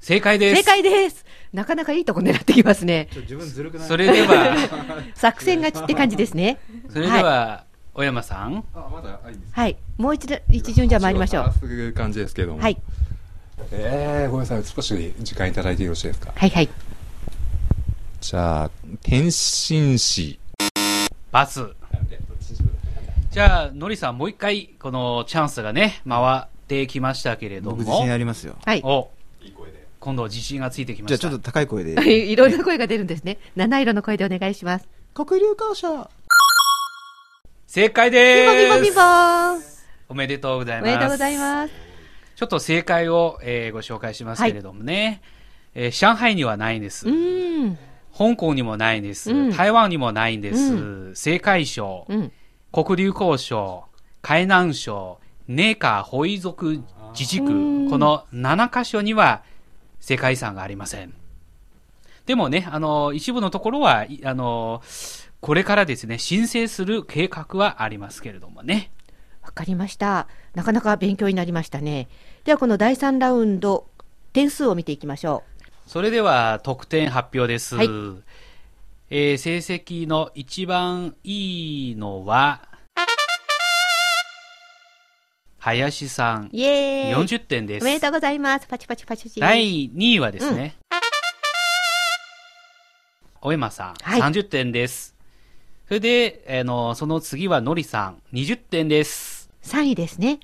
[0.00, 0.62] 正解です。
[0.62, 1.24] 正解です。
[1.52, 3.08] なかなかいいとこ狙ってきますね。
[3.14, 3.88] 自分ずるくない？
[3.88, 4.56] それでは、
[5.14, 6.58] 作戦勝ちって感じですね。
[6.88, 8.64] それでは、小山さん。
[8.74, 9.76] あ、まだいいはい。
[9.98, 11.54] もう一度、一巡じゃ参りましょう。
[11.60, 12.60] そういう感じですけども。
[12.62, 12.76] はい。
[13.72, 14.64] えー、ごめんなさい。
[14.64, 16.32] 少し時間いただいてよろしいですか？
[16.36, 16.68] はいはい。
[18.20, 18.70] じゃあ、
[19.02, 20.38] 天津市。
[21.32, 21.64] バス。
[23.32, 28.56] じゃあ、のりさん、もう一回、このチャンスがね、回ってきましたけれど僕自信も、ありますよ。
[28.64, 28.80] はい。
[28.84, 29.08] お、
[30.00, 31.18] 今度自信がついてきました。
[31.18, 31.92] じゃあちょっと高い声で。
[32.10, 33.38] いろいろな声が出るんですね。
[33.54, 34.88] 七色の声でお願いします。
[35.14, 36.10] 黒竜校舎。
[37.66, 40.90] 正解ですおめでとうございおます。
[40.90, 41.72] めでとうございます。
[42.34, 45.20] ちょっと正解を、えーご紹介しますけれどもね、
[45.74, 47.06] えー上海にはないんです。
[47.06, 47.78] うーん。
[48.16, 49.30] 香港にもないんです。
[49.30, 50.74] うん台湾にもないんです。
[50.74, 52.32] う青海省、うん。
[52.72, 53.84] 黒竜江省、
[54.22, 56.82] 海南省、寧夏ホイ族
[57.12, 59.42] 自治区、うんこの7カ所には
[60.00, 61.14] 世界遺産がありません。
[62.26, 64.82] でもね、あの、一部のところは、いあの、
[65.40, 68.90] これからですね、申請する計画はありますけれどもね。
[69.42, 70.28] わかりました。
[70.54, 72.08] なかなか勉強になりましたね。
[72.44, 73.86] ではこの第3ラウンド、
[74.32, 75.42] 点数を見ていきましょ
[75.86, 77.76] それでは得点発表です。
[77.76, 77.88] はい
[79.12, 82.68] えー成績の一番いいのは、
[85.60, 87.82] 林さんう。、イエーイ40点です。
[87.82, 88.66] おめでとうございます。
[88.66, 89.40] パチパチパチパチ。
[89.40, 90.74] 第2位はですね、
[93.42, 95.14] おえまさん、はい30点です。
[95.86, 99.50] それで、あの、その次はのりさん、20点です。
[99.62, 100.40] 3位ですね。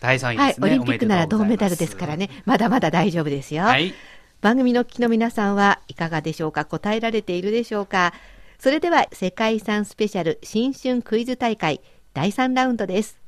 [0.00, 0.48] 第3位はい。
[0.48, 0.66] ですね。
[0.66, 2.30] オリンピックなら銅メダルですからね。
[2.44, 3.64] まだまだ大丈夫ですよ。
[3.64, 3.94] はい。
[4.40, 6.66] 番組のお聞きの皆さんはいかがでしょうか？
[6.66, 8.12] 答えられているでしょうか？
[8.60, 11.80] それでは世界遺産スペシャル新春クイズ大会
[12.14, 13.18] 第3ラウンドです。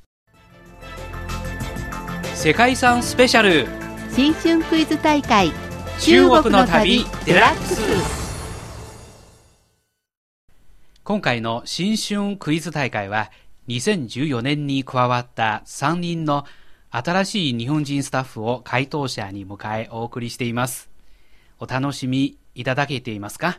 [2.34, 3.66] 世界遺産スペシャル、
[4.12, 5.50] 新春クイズ大会
[5.98, 7.82] 中国の旅デラックス。
[11.02, 13.32] 今回の新春クイズ大会は
[13.66, 16.44] 2014年に加わった3人の
[16.92, 20.88] 新しい日本人スタッフを回答者に迎えお送りしています。
[21.58, 23.58] お楽しみいただけていますか？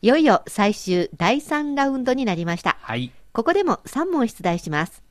[0.00, 2.78] いよいよ最終第3ラウンドになりました。
[2.80, 3.12] はい。
[3.32, 5.02] ここでも3問出題します。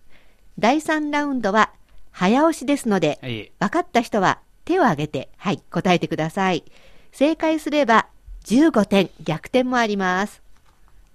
[0.59, 1.71] 第3ラウンドは
[2.11, 3.51] 早押しですので、はい。
[3.59, 6.63] 分かった人は手を挙げて、はい、答えてください。
[7.11, 8.07] 正解すれば
[8.45, 10.41] 15点、逆転もあります。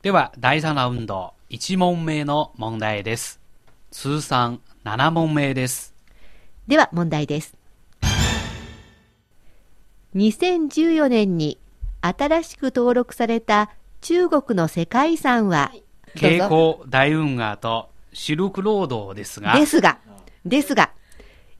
[0.02, 3.40] では、第3ラウンド、1問目の問題です。
[3.92, 5.94] 通算7問目です。
[6.66, 7.54] では問題です。
[10.16, 11.58] 2014年に
[12.00, 15.85] 新しく登録された中国の世界遺産は、どう
[16.16, 16.44] 蛍ぞ
[16.80, 19.98] 光大運河とシルクロードですが、ですが、
[20.44, 20.90] ですが、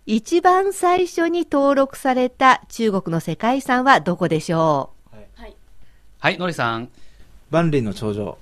[0.07, 4.93] 一番最初に登録された中国の世界遺産はどこでしょ
[6.19, 6.89] はい、のりさん、
[7.51, 8.39] 万里の長城。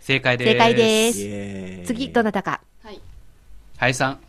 [0.00, 0.52] 正解です。
[0.52, 1.12] 正解で
[1.84, 2.60] す次、どなたか？
[3.76, 4.20] はいさん、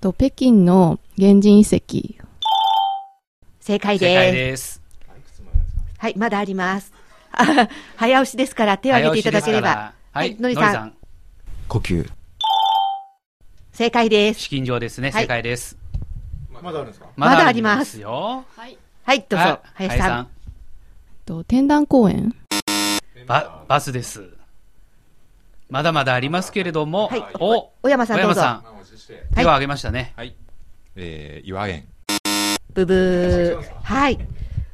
[0.00, 2.14] と北京の原人遺跡。
[3.60, 4.80] 正解正解です。
[4.80, 4.82] です。
[5.98, 6.92] はい、まだあります。
[7.38, 9.92] あ 早押しですから手を挙げていただければ。
[10.12, 10.94] はい、のりさん
[11.68, 12.10] 呼吸。
[13.72, 14.40] 正解です。
[14.40, 15.76] 資金上ですね、はい正解です。
[16.60, 17.06] まだあるんですか？
[17.16, 18.44] まだありますよ。
[18.56, 18.66] は
[19.14, 20.22] い、どうぞあ、林さん。
[20.22, 20.28] ん。
[21.24, 22.34] と天壇公園。
[23.26, 24.30] バ、バスです。
[25.70, 28.40] まだまだありますけれども、はいお、小山さんどうぞ。
[28.40, 30.12] 小山さん、手を挙げましたね。
[30.16, 30.34] はい。
[30.96, 31.86] えー、岩園。
[32.74, 33.82] ブブー。
[33.84, 34.18] はい。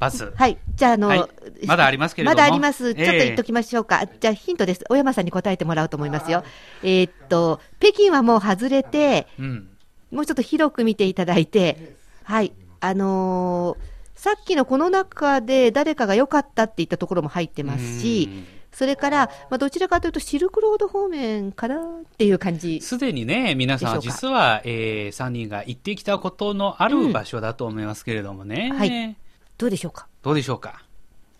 [0.05, 0.31] バス。
[0.35, 0.57] はい。
[0.75, 1.21] じゃあ、あの、はい
[1.65, 2.93] まだありますけれどもまだあります。
[2.93, 4.05] ちょっとええ言っときましょうか。
[4.19, 4.83] じゃあ、ヒントです。
[4.89, 6.43] 小山さんに答えてもらおうと思いますよ。
[6.83, 9.69] えーっと、北京はもう外れて、うん。
[10.11, 12.53] もうちょっと広く見ていただいて、はい。
[12.79, 18.29] あのーさっきのこの中で誰かが良かったって言ったところも入ってますし、
[18.71, 21.79] それから、まあ、どちらかというとシルクロード方面かなっ
[22.17, 22.81] ていう感じ。
[22.81, 28.73] すでにね、皆さん、実は、えー、3人が行ってきたことのある場所だと思いますけれどもね。
[28.75, 29.17] はい
[29.57, 30.07] どうでしょうか？
[30.21, 30.83] どうでしょうか？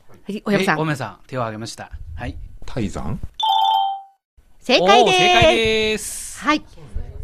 [0.09, 0.77] はい、小山さん。
[0.77, 1.91] はい小山さん、手を挙げました。
[2.15, 2.37] はい。
[2.65, 3.19] 泰山？
[4.59, 5.17] 正解です。
[5.17, 6.39] 正解です。
[6.39, 6.65] はい。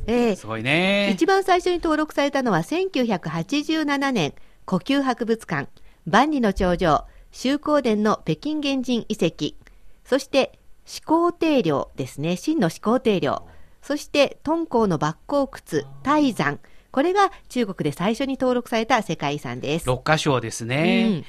[0.08, 1.12] えーすごいね。
[1.14, 4.34] 一番最初に登録されたのは1987年、
[4.66, 5.70] 故宮博物館、
[6.06, 9.56] 万里の長城、周光殿の北京原人遺跡、
[10.04, 13.48] そして始皇帝陵ですね、真の始皇帝陵、
[13.82, 16.60] そして敦煌の抜鉱窟、泰山、
[16.92, 19.90] これが中国で最初に登録された世界遺産です。
[19.90, 21.26] 6箇所ですうねん。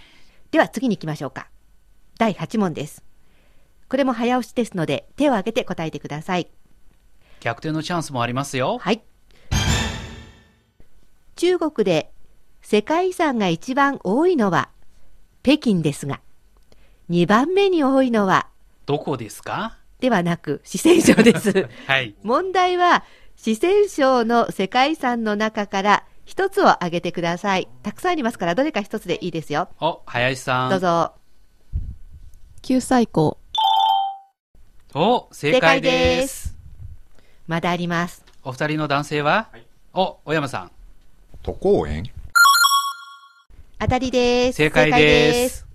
[0.50, 1.48] では次に行きましょうか。
[2.18, 3.04] 第8問です。
[3.88, 6.48] これも早押しですので、手を挙げて答えてください。
[7.40, 8.78] 逆転のチャンスもありますよ。
[8.78, 9.02] はい。
[11.36, 12.10] 中国で
[12.60, 14.68] 世界遺産が一番多いのは
[15.42, 16.20] 北京ですが、
[17.10, 18.48] 2番目に多いのは
[18.86, 19.76] どこですか？
[20.00, 21.68] ではなく四川省です。
[21.86, 22.14] はい。
[22.22, 23.04] 問題は
[23.44, 27.66] 四川省の世界遺産の中から一つを挙げてください。
[27.82, 29.68] たくさんありますからどれか一つでいいですよ。
[29.80, 30.70] お、林さん。
[30.70, 31.12] どうぞ。
[32.62, 33.36] 九寨溝。
[34.94, 36.56] お、正解です。
[37.48, 38.24] まだあります。
[38.44, 39.48] お二人の男性は、
[39.92, 40.70] お、小山さん。
[41.42, 42.12] 都公園？
[43.80, 44.56] 当たりです。
[44.58, 45.71] 正解です。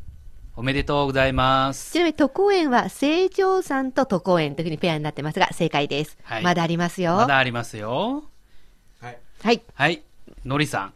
[0.60, 1.92] おめでとうございます。
[1.92, 6.18] ちなみに都公園は成城山と都公園というふうにペアになってますが正解です。
[6.24, 7.16] はいまだありますよ。
[7.16, 8.24] まだありますよ。
[9.00, 9.12] は
[9.52, 9.62] い。
[9.76, 10.02] はい。
[10.44, 10.94] のりさん。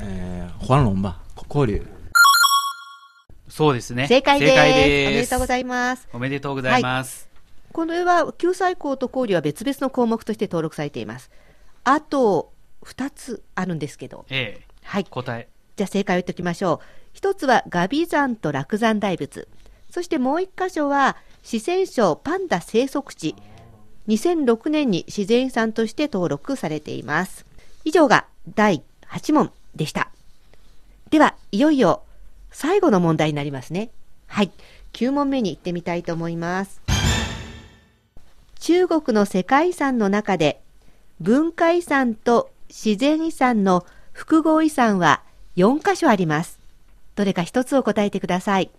[0.00, 1.20] えー、黄龍吧。
[1.48, 1.86] 交流。
[3.48, 4.08] そうですね。
[4.08, 4.52] 正解です。
[4.52, 6.08] 正解おめでですとうございます。
[6.12, 7.28] おめでとうございます。
[7.70, 11.30] これは救済校と交流は別々の項目として登録されています。
[11.84, 14.26] あと2つあるんですけど。
[14.28, 14.66] ええ。
[14.82, 15.04] はい。
[15.04, 15.48] 答え。
[15.76, 16.99] じゃあ正解を言っておきましょう。
[17.12, 19.48] 一つはガビ山と落山大仏。
[19.90, 23.34] そしてもう一箇所は四川省パンダ生息地。
[24.08, 27.44] 2006年に自然遺産として登録されています。
[27.84, 30.10] 以上が第8問でした。
[31.10, 32.02] では、いよいよ
[32.52, 33.90] 最後の問題になりますね。
[34.26, 34.50] はい。
[34.92, 36.80] 9問目に行ってみたいと思います。
[38.60, 40.60] 中国の世界遺産の中で
[41.20, 45.22] 文化遺産と自然遺産の複合遺産は
[45.56, 46.59] 4カ所あります。
[47.20, 48.70] どれか一つを答えてください。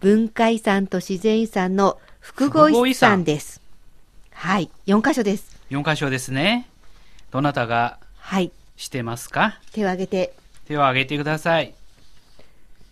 [0.00, 3.62] 文化遺産と自然遺産の複合遺産産です。
[4.30, 5.56] はい、4カ所です。
[5.70, 6.68] 4箇所ですね。
[7.30, 9.58] どなたがはい、してますか？
[9.72, 10.34] 手を挙げて。
[10.66, 11.72] 手を挙げてください。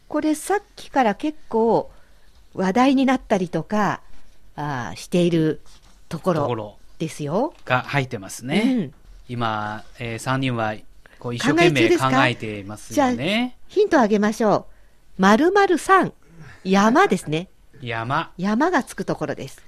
[0.09, 1.91] これさっきから結構
[2.55, 4.01] 話題になったりとか
[4.57, 5.61] あーしている
[6.09, 7.53] とことろですよ。
[7.67, 8.75] が入ってますうね。
[8.87, 8.95] ん、
[9.29, 10.75] 今、え3人は
[11.19, 13.59] こう一生懸命考考えていますよね。
[13.69, 14.76] ヒントをあげましょう。
[15.19, 16.12] 〇〇三
[16.62, 17.49] 山ですね。
[17.81, 18.33] 山。
[18.37, 19.62] 山がつくところです。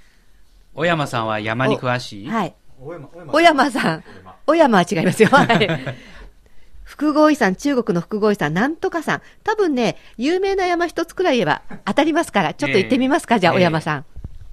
[0.74, 2.54] 小山さんは山に詳しい、はい。
[2.78, 4.04] 小山さん。
[4.46, 5.30] 小山は違いますよ。
[5.32, 5.68] はい。
[6.84, 9.22] 複合遺産、中国の複合遺産、なんとか山。
[9.42, 14.04] 多分ね、有名な山一つくらい言えば当たりますから、ちょっと行ってみますか、じゃあ、ええ小山さん。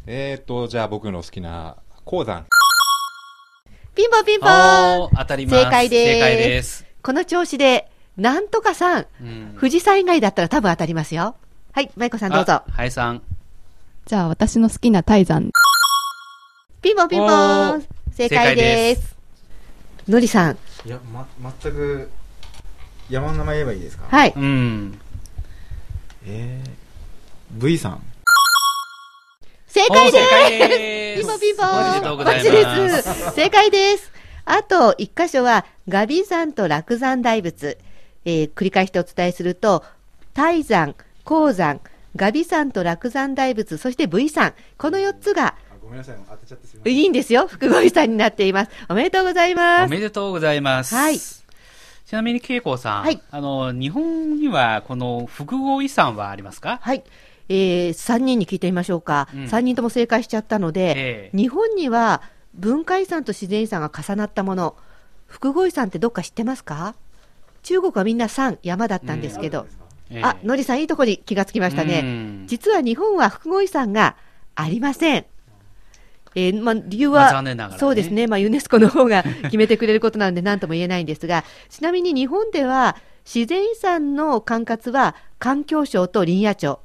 [0.07, 1.75] えーと、じゃあ僕の好きな
[2.05, 2.45] 鉱山。
[3.95, 5.63] ピンポンピンポンー当たります。
[5.63, 6.85] 正解です正解です。
[7.01, 11.35] この調子で、なんとか山、うん富士山以外だったら多分当たりますよ。
[11.73, 12.63] はい、マイコさんどうぞあ。
[12.69, 13.21] はいさん。
[14.05, 15.51] じゃあ私の好きな泰山。
[16.81, 19.15] ピンポンピンポンー正解です。
[20.07, 21.27] のりさん、いや、ま、
[21.61, 22.11] 全く、
[23.09, 24.05] 山の名前言えばいいですか？
[24.07, 24.33] はい。
[24.35, 24.99] うん。
[26.25, 28.01] えー、V さん。
[29.67, 33.07] 正解ですピンポンピンポンおめでとうございこっちます。
[33.07, 33.31] です。
[33.35, 34.11] 正解です。
[34.45, 37.77] あと、一箇所は、ガビ山と落山大仏。
[38.25, 39.83] えー繰り返してお伝えすると、
[40.33, 41.79] 泰山、鉱山、
[42.15, 44.53] ガビ山と落山大仏、そして V 山。
[44.77, 46.93] この4つが、あごめんなさい、当てちゃってすみません。
[46.95, 47.47] いいんですよ。
[47.47, 48.71] 複合遺産になっています。
[48.89, 49.91] おめでとうございおます。
[49.91, 50.93] めでとうございます。
[50.95, 53.01] はいちなみに、恵子さん。
[53.01, 56.79] はいあの、日本には、この複合遺産はありますか？
[56.81, 57.03] はい。
[57.49, 59.27] えー、3人に聞いてみましょうか。
[59.33, 62.21] うん3人とも正解しちゃったので、ええ日本には
[62.53, 64.75] 文化遺産と自然遺産が重なったもの、
[65.27, 66.95] 複合遺産ってどっか知ってますか？
[67.65, 69.65] 中国はみんな山、山だったんですけど、
[70.11, 72.01] ええあ、のりさんいいとこに気がつきましたうね。
[72.01, 74.15] ん実は日本は複合遺産が
[74.53, 75.25] ありません。
[76.35, 86.84] えーまあ、理由まあは、残念ながらねそうですね、まあ、ユネスコの方が決めてくれることなので何とも言えないんですが、 ちなみに日本では自然遺産の管轄は環境省と林野庁。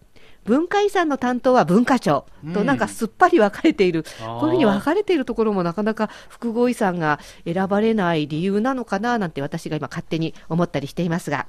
[0.51, 11.47] 文化遺産の担当は文化庁とうんなんかすっぱり分かれている、あーこういうふうに分かれているところもなかなか複合遺産が選ばれない理由なのかななんて私が今勝手に思ったりしていますが。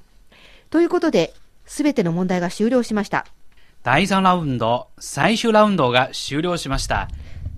[0.69, 1.33] ということで、
[1.65, 3.25] すべての問題が終了しました。
[3.81, 7.07] 第3ラウンド、最終ラウンドが終了しました。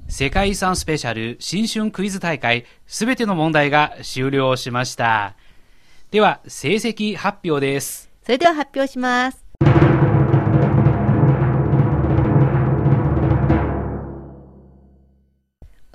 [0.08, 5.36] 世界遺産スペシャル新春クイズ大会、すべての問題が終了しました。
[6.10, 8.10] では、成績発表です。
[8.24, 9.44] それでは発表します。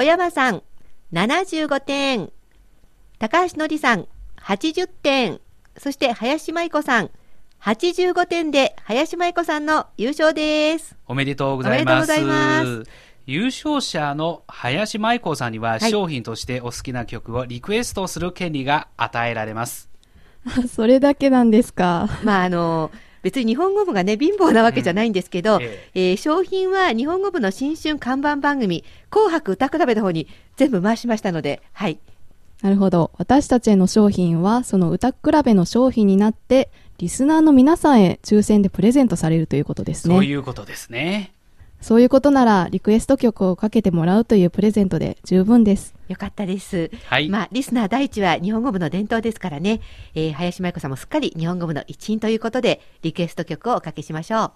[0.08, 0.62] 山さん、
[1.12, 2.30] 75点。
[3.18, 4.06] 高橋のりさん、
[4.40, 5.38] 80点。
[5.76, 7.10] そして林舞子さん、
[7.60, 10.96] 85点で林舞子さんの優勝です。
[11.06, 12.10] おめでとうございます。
[12.10, 12.90] おめでとうございます
[13.26, 19.90] 優勝者の林舞子さんには、はい商品としてお好きな曲をリクエストする権利が与えられます。
[20.74, 22.08] それだけなんですか？
[22.24, 22.90] まああの
[23.28, 30.26] 別に日本語部がね貧乏なわけじゃないんですけど、うんええー商品は日本語部の新春看板番組「紅白歌比べ」の方に
[30.56, 31.98] 全部回しましたので、はい、
[32.62, 33.10] なるほど。
[33.18, 40.14] 私たちへの商品は、その歌比べの商品になって、リスナーの皆さんへ抽選でプレゼントされるということですね。
[40.14, 41.32] そういうことですね。
[41.80, 45.94] そういうことなら、リクエスト曲をかけてもらうというプレゼントで十分です。
[46.08, 46.90] よかったです。
[47.06, 47.28] はい。
[47.28, 49.80] まあ、リスナー第一は日本語部の伝統ですからね、
[50.14, 54.50] えー林真由子さんもすっかり日本語部の一員ということで、リクエスト曲をおかけしましょう。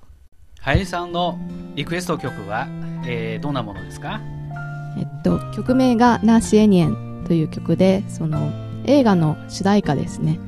[0.61, 1.39] 林さんの
[1.75, 2.67] リクエスト曲は、
[3.07, 4.21] えーどんなものですか？
[4.99, 8.51] えっと、曲名がナシエニエンという曲で、その
[8.85, 10.39] 映画の主題歌ですね。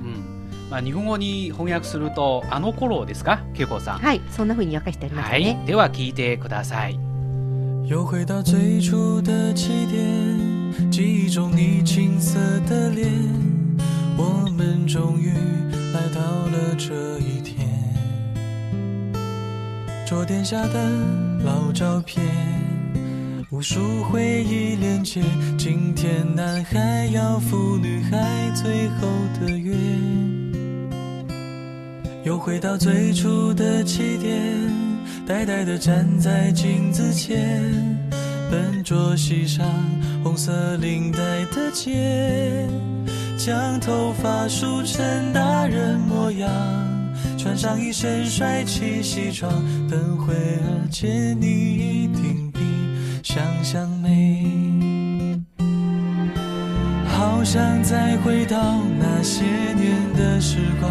[0.75, 0.79] うん。
[0.79, 3.39] まあ、日本語に翻訳すると、あの頃ですか？
[3.55, 3.99] 恵子さん。
[3.99, 5.61] はい、そんな風に訳してありましたはね。
[5.63, 5.67] い。
[5.67, 6.99] では聞いてください。
[7.87, 13.07] 又回到最初的起点，记忆中你青涩的脸，
[14.17, 15.31] 我们终于
[15.93, 17.69] 来到了这一天。
[20.07, 20.91] 桌垫下的
[21.45, 22.25] 老照片，
[23.51, 25.23] 无数回忆连接。
[25.59, 29.07] 今天男孩要赴女孩最后
[29.39, 29.75] 的约。
[32.25, 34.41] 又回到最初的起点，
[35.27, 37.63] 呆呆地站在镜子前，
[38.51, 39.67] 笨拙系上
[40.23, 41.19] 红色领带
[41.55, 42.67] 的结，
[43.37, 46.51] 将头发梳成大人模样，
[47.37, 49.53] 穿上一身帅气西装，
[49.91, 52.61] 等会儿见你一定比
[53.23, 54.47] 想象美。
[57.07, 60.91] 好想再回到那些年的时光，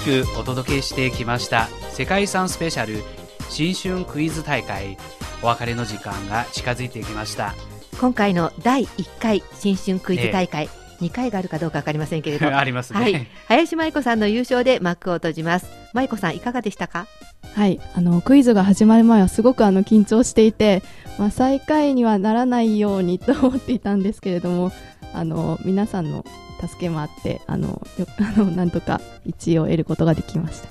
[0.00, 1.68] しくお届けしてきました。
[1.90, 3.02] 世界遺産スペシャル
[3.50, 4.96] 新春クイズ大会。
[5.42, 7.54] お別れの時間が近づいてきました。
[8.00, 10.70] 今回の第1回新春クイズ大会、
[11.00, 15.66] 2回があるかどうかわかりませんけれど ありますね、はい、林舞子さんの優勝で幕を閉じます。
[15.92, 17.06] 舞子さんいかがでしたか？
[17.54, 20.82] はい、あのクイズが始まる前はすごくあの緊張していて、
[21.18, 24.72] まあ、最下位にはならないようにと思っていたんですけれども
[25.12, 26.24] あの皆さんの
[26.60, 30.68] 助けもあってあのよ あのなんとか1位を得ることができました。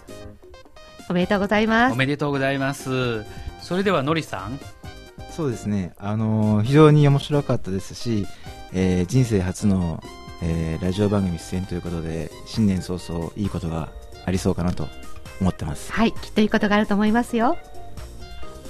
[1.10, 1.94] おめでとうございます。
[1.94, 3.26] おめでとうございます。
[3.62, 4.60] それではのりさん。
[5.32, 8.28] そうですね、あのー非常に面白かったですし、
[8.74, 10.04] えー人生初の、
[10.42, 13.90] えーラジオ番組出演ということで、新年早々いいことが
[14.26, 14.88] ありそうかなと
[15.40, 15.92] 思ってます。
[15.94, 17.58] はいきっといいことがあると思いますよ。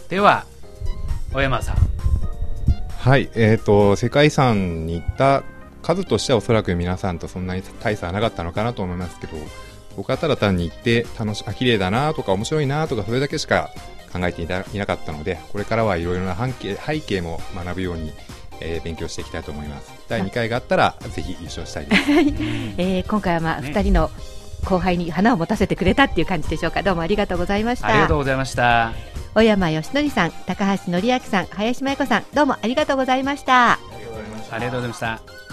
[0.10, 0.46] では
[1.34, 1.76] 小山さん。
[3.00, 5.44] はい、えっ、と、世界遺産に行った
[5.90, 9.34] 数としてはおそらく皆さんとそんなに大差はなかったのかなと思いますけど、
[9.98, 13.72] 僕はただ単に行って楽し、あ、綺麗だなとか面白いなとかそれだけしか
[14.14, 18.14] 考えていたいなかったので、これからはいろいろな背景背景も学ぶように、
[18.62, 19.92] えー勉強していきたいと思います。
[20.08, 22.02] 第2回があったら、ぜひ優勝したいです。
[22.78, 24.12] えー今回はまあ、ね2人の
[24.66, 26.84] 後輩に花を持たせてくれたっていう感じでしょうか。
[26.84, 28.94] どうもありがとうございましありがとうたございました。
[29.34, 33.80] 小山義則さん高橋則明さん林舞子さんどうもありがとうございました。
[34.52, 35.49] ありがとうございました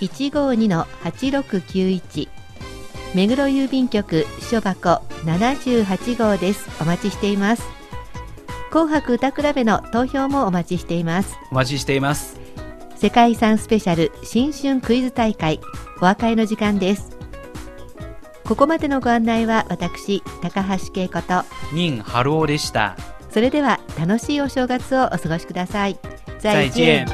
[0.00, 2.28] 152-8691
[3.14, 6.70] 目黒郵便局秘書箱78号です。
[6.80, 7.68] お待ちしています。
[8.70, 11.36] 紅白歌比べの投票もお待ちしています。
[11.50, 12.40] お待ちしています。
[12.96, 15.60] 世界遺産スペシャル新春クイズ大会
[16.02, 17.19] お別れの時間です
[18.44, 22.96] ここまでのご案内は私高橋恵子と任春夫でした。
[23.30, 25.98] それでは楽しいお正月をお過ごしください。
[26.40, 27.06] 再见